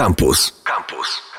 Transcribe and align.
Campus. 0.00 0.52
Campus. 0.64 1.29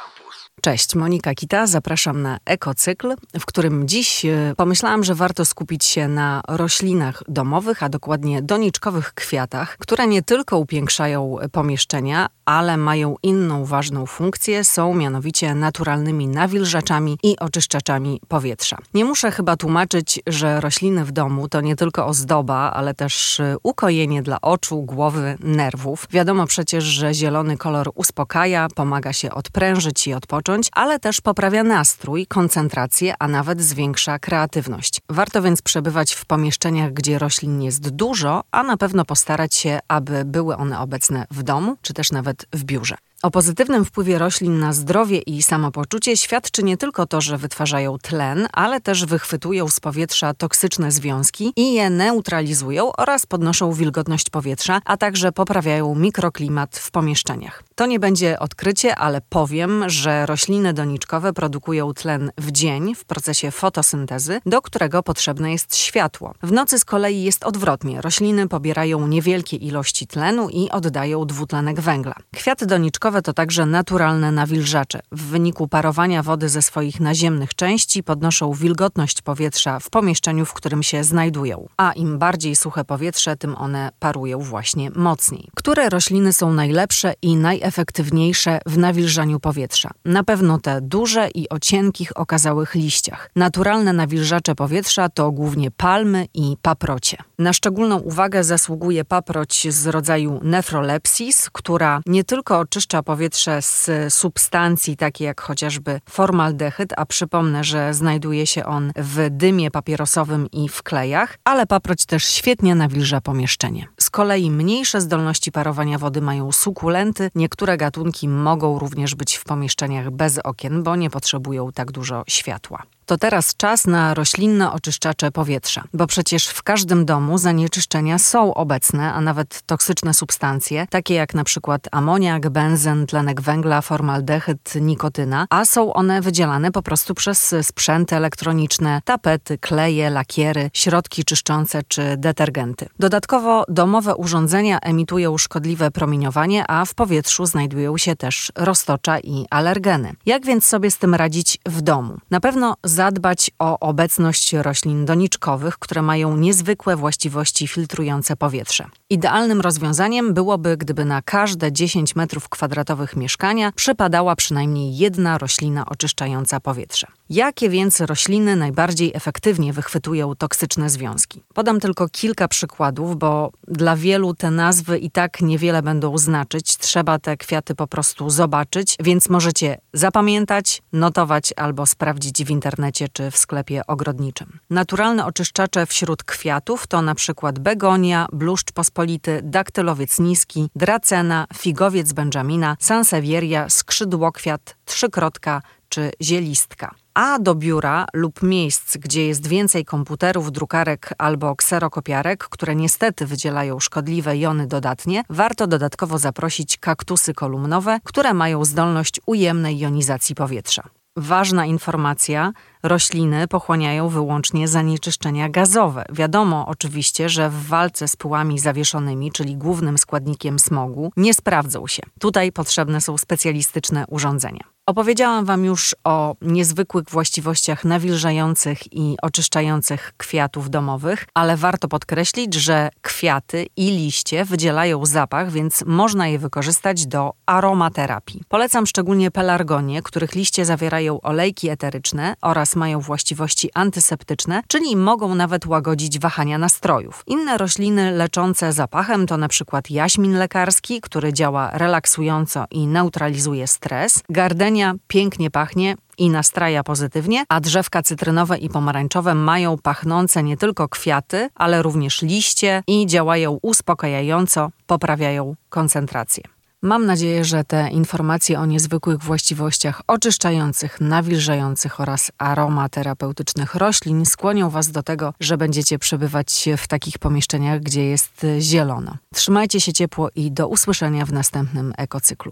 Cześć, 0.62 0.96
Monika 0.96 1.36
Kita, 1.36 1.68
zapraszam 1.68 2.22
na 2.22 2.38
ekocykl, 2.46 3.16
w 3.40 3.46
którym 3.46 3.88
dziś 3.88 4.26
e, 4.26 4.54
pomyślałam, 4.58 5.04
że 5.04 5.16
warto 5.16 5.46
skupić 5.46 5.86
się 5.86 6.08
na 6.08 6.42
roślinach 6.48 7.24
domowych, 7.28 7.84
a 7.84 7.90
dokładnie 7.90 8.42
doniczkowych 8.42 9.14
kwiatach, 9.14 9.78
które 9.78 10.08
nie 10.08 10.22
tylko 10.22 10.58
upiększają 10.58 11.38
pomieszczenia, 11.52 12.28
ale 12.46 12.78
mają 12.78 13.16
inną 13.24 13.66
ważną 13.66 14.06
funkcję, 14.06 14.64
są 14.64 14.94
mianowicie 14.94 15.56
naturalnymi 15.56 16.28
nawilżaczami 16.28 17.18
i 17.24 17.40
oczyszczaczami 17.40 18.22
powietrza. 18.28 18.78
Nie 18.94 19.06
muszę 19.06 19.32
chyba 19.32 19.58
tłumaczyć, 19.58 20.20
że 20.28 20.62
rośliny 20.62 21.06
w 21.06 21.12
domu 21.12 21.50
to 21.50 21.62
nie 21.62 21.76
tylko 21.76 22.08
ozdoba, 22.08 22.72
ale 22.76 22.94
też 22.94 23.40
e, 23.40 23.56
ukojenie 23.64 24.22
dla 24.22 24.42
oczu, 24.42 24.82
głowy, 24.82 25.38
nerwów. 25.40 26.08
Wiadomo 26.12 26.46
przecież, 26.46 26.84
że 26.84 27.14
zielony 27.14 27.58
kolor 27.58 27.92
uspokaja, 27.96 28.68
pomaga 28.76 29.14
się 29.14 29.32
odprężyć 29.32 30.08
i 30.08 30.14
odpocząć 30.14 30.51
ale 30.72 31.00
też 31.00 31.22
poprawia 31.22 31.64
nastrój, 31.64 32.28
koncentrację, 32.28 33.14
a 33.20 33.28
nawet 33.28 33.62
zwiększa 33.62 34.20
kreatywność. 34.20 35.02
Warto 35.10 35.42
więc 35.42 35.62
przebywać 35.62 36.14
w 36.14 36.26
pomieszczeniach, 36.26 36.94
gdzie 36.94 37.20
roślin 37.20 37.62
jest 37.62 37.90
dużo, 37.90 38.44
a 38.52 38.64
na 38.64 38.78
pewno 38.78 39.06
postarać 39.06 39.56
się, 39.56 39.80
aby 39.88 40.26
były 40.26 40.58
one 40.58 40.80
obecne 40.80 41.26
w 41.32 41.44
domu 41.44 41.78
czy 41.82 41.94
też 41.94 42.12
nawet 42.12 42.46
w 42.54 42.64
biurze. 42.64 42.96
O 43.24 43.32
pozytywnym 43.32 43.86
wpływie 43.86 44.18
roślin 44.18 44.60
na 44.60 44.74
zdrowie 44.74 45.18
i 45.18 45.44
samopoczucie 45.44 46.18
świadczy 46.18 46.64
nie 46.64 46.78
tylko 46.78 47.06
to, 47.06 47.22
że 47.22 47.38
wytwarzają 47.38 47.98
tlen, 47.98 48.48
ale 48.54 48.82
też 48.82 49.06
wychwytują 49.06 49.70
z 49.70 49.80
powietrza 49.80 50.34
toksyczne 50.34 50.92
związki 50.92 51.54
i 51.56 51.74
je 51.74 51.90
neutralizują 51.90 52.92
oraz 52.98 53.26
podnoszą 53.26 53.74
wilgotność 53.74 54.30
powietrza, 54.30 54.82
a 54.86 54.98
także 54.98 55.32
poprawiają 55.32 55.96
mikroklimat 55.96 56.78
w 56.78 56.92
pomieszczeniach. 56.92 57.64
To 57.76 57.86
nie 57.86 58.00
będzie 58.00 58.40
odkrycie, 58.40 58.96
ale 58.96 59.22
powiem, 59.30 59.84
że 59.90 60.26
rośliny 60.26 60.74
doniczkowe 60.74 61.34
produkują 61.34 61.94
tlen 61.94 62.32
w 62.38 62.52
dzień 62.52 62.96
w 62.96 63.06
procesie 63.06 63.52
fotosyntezy, 63.52 64.42
do 64.46 64.62
którego 64.62 65.04
potrzebne 65.04 65.52
jest 65.52 65.76
światło. 65.76 66.34
W 66.44 66.52
nocy 66.52 66.80
z 66.80 66.86
kolei 66.86 67.24
jest 67.24 67.44
odwrotnie. 67.44 68.02
Rośliny 68.02 68.48
pobierają 68.48 69.08
niewielkie 69.08 69.58
ilości 69.58 70.08
tlenu 70.08 70.50
i 70.50 70.70
oddają 70.70 71.26
dwutlenek 71.26 71.82
węgla. 71.82 72.16
Kwiaty 72.36 72.66
doniczkowe 72.66 73.11
to 73.22 73.34
także 73.34 73.66
naturalne 73.66 74.32
nawilżacze. 74.32 75.00
W 75.12 75.22
wyniku 75.22 75.68
parowania 75.68 76.24
wody 76.24 76.50
ze 76.50 76.62
swoich 76.62 77.00
naziemnych 77.00 77.56
części 77.56 78.04
podnoszą 78.04 78.54
wilgotność 78.54 79.22
powietrza 79.22 79.80
w 79.80 79.90
pomieszczeniu, 79.90 80.46
w 80.46 80.54
którym 80.54 80.84
się 80.84 81.04
znajdują. 81.04 81.68
A 81.78 81.92
im 81.92 82.18
bardziej 82.18 82.56
suche 82.56 82.86
powietrze, 82.86 83.38
tym 83.38 83.56
one 83.56 83.90
parują 84.00 84.40
właśnie 84.40 84.92
mocniej. 84.96 85.50
Które 85.56 85.90
rośliny 85.90 86.34
są 86.34 86.54
najlepsze 86.54 87.14
i 87.22 87.36
najefektywniejsze 87.36 88.60
w 88.66 88.78
nawilżaniu 88.78 89.40
powietrza? 89.40 89.90
Na 90.06 90.24
pewno 90.24 90.60
te 90.60 90.82
duże 90.82 91.30
i 91.30 91.50
o 91.50 91.60
cienkich, 91.60 92.12
okazałych 92.18 92.76
liściach. 92.76 93.30
Naturalne 93.36 93.94
nawilżacze 93.94 94.56
powietrza 94.56 95.10
to 95.10 95.32
głównie 95.32 95.72
palmy 95.72 96.28
i 96.34 96.58
paprocie. 96.62 97.18
Na 97.40 97.54
szczególną 97.54 98.00
uwagę 98.00 98.44
zasługuje 98.44 99.06
paproć 99.06 99.68
z 99.70 99.88
rodzaju 99.88 100.40
Nephrolepsis, 100.44 101.50
która 101.50 102.02
nie 102.06 102.24
tylko 102.24 102.60
oczyszcza 102.60 103.01
powietrze 103.04 103.62
z 103.62 103.90
substancji 104.14 104.98
takie 104.98 105.26
jak 105.26 105.42
chociażby 105.42 106.02
formaldehyd, 106.10 106.94
a 106.98 107.06
przypomnę, 107.06 107.64
że 107.64 107.94
znajduje 107.94 108.48
się 108.48 108.66
on 108.66 108.92
w 108.96 109.28
dymie 109.30 109.72
papierosowym 109.72 110.48
i 110.52 110.70
w 110.70 110.84
klejach, 110.84 111.38
ale 111.44 111.68
paproć 111.68 112.06
też 112.06 112.26
świetnie 112.26 112.76
nawilża 112.76 113.22
pomieszczenie. 113.22 113.88
Z 114.00 114.10
kolei 114.10 114.52
mniejsze 114.52 115.02
zdolności 115.02 115.52
parowania 115.52 115.98
wody 115.98 116.22
mają 116.22 116.52
sukulenty, 116.52 117.30
niektóre 117.36 117.78
gatunki 117.78 118.28
mogą 118.28 118.80
również 118.80 119.16
być 119.16 119.36
w 119.36 119.44
pomieszczeniach 119.44 120.12
bez 120.12 120.40
okien, 120.44 120.84
bo 120.84 120.96
nie 120.96 121.10
potrzebują 121.10 121.72
tak 121.72 121.92
dużo 121.92 122.24
światła 122.28 122.84
to 123.12 123.18
teraz 123.18 123.56
czas 123.56 123.88
na 123.88 124.14
roślinne 124.14 124.72
oczyszczacze 124.72 125.32
powietrza, 125.32 125.84
bo 125.94 126.08
przecież 126.08 126.48
w 126.48 126.64
każdym 126.64 127.06
domu 127.06 127.38
zanieczyszczenia 127.38 128.20
są 128.20 128.54
obecne, 128.54 129.14
a 129.14 129.22
nawet 129.22 129.62
toksyczne 129.66 130.14
substancje, 130.14 130.88
takie 130.90 131.14
jak 131.14 131.34
na 131.34 131.44
przykład 131.44 131.88
amoniak, 131.92 132.50
benzen, 132.50 133.08
tlenek 133.08 133.42
węgla, 133.42 133.82
formaldehyd, 133.82 134.74
nikotyna, 134.82 135.48
a 135.50 135.66
są 135.66 135.94
one 135.94 136.22
wydzielane 136.22 136.72
po 136.72 136.82
prostu 136.82 137.14
przez 137.14 137.56
sprzęty 137.62 138.16
elektroniczne, 138.16 139.02
tapety, 139.06 139.58
kleje, 139.58 140.10
lakiery, 140.10 140.70
środki 140.74 141.24
czyszczące 141.24 141.84
czy 141.88 142.18
detergenty. 142.18 142.90
Dodatkowo 143.00 143.64
domowe 143.68 144.16
urządzenia 144.16 144.80
emitują 144.80 145.38
szkodliwe 145.38 145.92
promieniowanie, 145.92 146.66
a 146.68 146.86
w 146.86 146.94
powietrzu 146.94 147.46
znajdują 147.46 147.98
się 147.98 148.16
też 148.16 148.52
roztocza 148.56 149.20
i 149.20 149.46
alergeny. 149.50 150.14
Jak 150.26 150.46
więc 150.46 150.66
sobie 150.66 150.92
z 150.92 150.98
tym 150.98 151.16
radzić 151.16 151.58
w 151.66 151.82
domu? 151.82 152.18
Na 152.30 152.40
pewno 152.40 152.76
zadbać 153.02 153.52
o 153.60 153.80
obecność 153.80 154.54
roślin 154.54 155.06
doniczkowych, 155.06 155.80
które 155.80 156.02
mają 156.02 156.38
niezwykłe 156.38 156.96
właściwości 156.96 157.68
filtrujące 157.68 158.36
powietrze. 158.36 158.86
Idealnym 159.10 159.62
rozwiązaniem 159.62 160.34
byłoby, 160.34 160.78
gdyby 160.78 161.06
na 161.06 161.22
każde 161.22 161.72
10 161.72 162.16
metrów 162.16 162.50
kwadratowych 162.50 163.16
mieszkania 163.16 163.72
przypadała 163.76 164.36
przynajmniej 164.36 164.98
jedna 164.98 165.38
roślina 165.38 165.86
oczyszczająca 165.86 166.60
powietrze. 166.60 167.08
Jakie 167.30 167.70
więc 167.70 168.00
rośliny 168.00 168.56
najbardziej 168.56 169.12
efektywnie 169.14 169.74
wychwytują 169.74 170.36
toksyczne 170.36 170.90
związki? 170.90 171.44
Podam 171.54 171.80
tylko 171.80 172.10
kilka 172.10 172.48
przykładów, 172.48 173.18
bo 173.18 173.52
dla 173.68 173.96
wielu 173.96 174.34
te 174.34 174.52
nazwy 174.52 174.98
i 174.98 175.12
tak 175.12 175.42
niewiele 175.42 175.82
będą 175.82 176.18
znaczyć. 176.18 176.78
Trzeba 176.78 177.20
te 177.20 177.38
kwiaty 177.38 177.76
po 177.76 177.88
prostu 177.88 178.30
zobaczyć, 178.30 178.96
więc 179.00 179.30
możecie 179.30 179.78
zapamiętać, 179.94 180.82
notować 180.94 181.54
albo 181.56 181.86
sprawdzić 181.86 182.46
w 182.46 182.50
internecie 182.50 182.91
czy 183.14 183.32
w 183.32 183.38
sklepie 183.38 183.82
ogrodniczym. 183.88 184.60
Naturalne 184.70 185.26
oczyszczacze 185.26 185.86
wśród 185.86 186.24
kwiatów 186.24 186.88
to 186.88 187.02
na 187.02 187.16
przykład 187.16 187.60
begonia, 187.60 188.28
bluszcz 188.34 188.72
pospolity, 188.72 189.42
daktylowiec 189.44 190.20
niski, 190.20 190.70
dracena, 190.76 191.46
figowiec 191.58 192.14
benjamina, 192.14 192.78
sansevieria, 192.80 193.70
skrzydłokwiat, 193.70 194.76
trzykrotka 194.86 195.62
czy 195.90 196.12
zielistka 196.22 196.96
a 197.14 197.40
do 197.40 197.56
biura 197.56 198.06
lub 198.14 198.44
miejsc, 198.44 198.98
gdzie 198.98 199.28
jest 199.28 199.48
więcej 199.48 199.86
komputerów, 199.86 200.52
drukarek 200.52 201.14
albo 201.18 201.56
kserokopiarek, 201.56 202.44
które 202.44 202.76
niestety 202.76 203.26
wydzielają 203.26 203.80
szkodliwe 203.80 204.38
jony 204.38 204.68
dodatnie, 204.68 205.24
warto 205.30 205.68
dodatkowo 205.68 206.18
zaprosić 206.18 206.78
kaktusy 206.78 207.34
kolumnowe, 207.34 208.00
które 208.04 208.34
mają 208.34 208.66
zdolność 208.66 209.22
ujemnej 209.26 209.80
jonizacji 209.80 210.36
powietrza. 210.36 211.01
Ważna 211.18 211.66
informacja: 211.66 212.52
rośliny 212.84 213.48
pochłaniają 213.48 214.10
wyłącznie 214.10 214.68
zanieczyszczenia 214.68 215.50
gazowe. 215.50 216.06
Wiadomo 216.12 216.68
oczywiście, 216.68 217.30
że 217.30 217.50
w 217.50 217.68
walce 217.68 218.08
z 218.08 218.16
pyłami 218.16 218.60
zawieszonymi, 218.60 219.32
czyli 219.32 219.56
głównym 219.58 219.98
składnikiem 219.98 220.60
smogu, 220.60 221.12
nie 221.18 221.34
sprawdzą 221.34 221.88
się. 221.88 222.04
Tutaj 222.20 222.52
potrzebne 222.52 223.02
są 223.02 223.18
specjalistyczne 223.18 224.06
urządzenia. 224.08 224.64
Opowiedziałam 224.92 225.46
Wam 225.46 225.66
już 225.66 225.96
o 226.04 226.36
niezwykłych 226.42 227.10
właściwościach 227.10 227.86
nawilżających 227.86 228.94
i 228.94 229.16
oczyszczających 229.22 230.14
kwiatów 230.18 230.70
domowych, 230.70 231.26
ale 231.34 231.58
warto 231.58 231.88
podkreślić, 231.88 232.54
że 232.54 232.90
kwiaty 233.02 233.68
i 233.78 233.92
liście 233.92 234.46
wydzielają 234.46 235.06
zapach, 235.06 235.52
więc 235.52 235.84
można 235.86 236.28
je 236.28 236.40
wykorzystać 236.40 237.06
do 237.06 237.34
aromaterapii. 237.46 238.44
Polecam 238.50 238.88
szczególnie 238.88 239.32
pelargonie, 239.32 240.02
których 240.02 240.36
liście 240.36 240.66
zawierają 240.66 241.22
olejki 241.22 241.70
eteryczne 241.70 242.36
oraz 242.42 242.76
mają 242.76 243.00
właściwości 243.00 243.70
antyseptyczne, 243.74 244.64
czyli 244.68 244.96
mogą 244.96 245.36
nawet 245.36 245.66
łagodzić 245.66 246.20
wahania 246.20 246.58
nastrojów. 246.58 247.24
Inne 247.28 247.58
rośliny 247.58 248.12
leczące 248.12 248.74
zapachem 248.74 249.28
to 249.28 249.38
przykład 249.48 249.90
jaśmin 249.90 250.38
lekarski, 250.38 251.02
który 251.02 251.34
działa 251.34 251.72
relaksująco 251.74 252.66
i 252.72 252.88
neutralizuje 252.88 253.68
stres, 253.68 254.24
gardenia 254.30 254.81
pięknie 255.08 255.52
pachnie 255.52 255.96
i 256.18 256.30
nastraja 256.30 256.84
pozytywnie, 256.84 257.44
a 257.50 257.60
drzewka 257.60 258.02
cytrynowe 258.02 258.58
i 258.58 258.70
pomarańczowe 258.70 259.36
mają 259.36 259.78
pachnące 259.78 260.44
nie 260.44 260.58
tylko 260.58 260.90
kwiaty, 260.90 261.50
ale 261.56 261.82
również 261.82 262.22
liście 262.22 262.84
i 262.88 263.08
działają 263.08 263.60
uspokajająco, 263.62 264.72
poprawiają 264.88 265.56
koncentrację. 265.70 266.44
Mam 266.84 267.06
nadzieję, 267.06 267.46
że 267.46 267.64
te 267.64 267.90
informacje 267.90 268.60
o 268.60 268.66
niezwykłych 268.66 269.20
właściwościach 269.20 270.02
oczyszczających, 270.08 271.02
nawilżających 271.02 272.00
oraz 272.00 272.32
aromaterapeutycznych 272.38 273.76
roślin 273.76 274.26
skłonią 274.26 274.70
Was 274.70 274.92
do 274.92 275.04
tego, 275.04 275.34
że 275.40 275.58
będziecie 275.58 276.00
przebywać 276.00 276.70
w 276.78 276.88
takich 276.88 277.20
pomieszczeniach, 277.20 277.80
gdzie 277.80 278.06
jest 278.06 278.46
zielono. 278.60 279.18
Trzymajcie 279.36 279.82
się 279.82 279.94
ciepło 279.94 280.30
i 280.36 280.52
do 280.52 280.68
usłyszenia 280.68 281.26
w 281.26 281.34
następnym 281.34 281.94
ekocyklu. 281.98 282.52